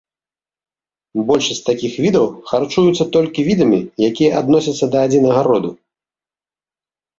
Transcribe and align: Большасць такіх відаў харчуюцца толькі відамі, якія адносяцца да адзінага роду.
Большасць 1.27 1.61
такіх 1.67 1.93
відаў 2.05 2.25
харчуюцца 2.53 3.03
толькі 3.17 3.45
відамі, 3.49 3.79
якія 4.09 4.31
адносяцца 4.43 4.85
да 4.97 5.07
адзінага 5.11 5.41
роду. 5.53 5.71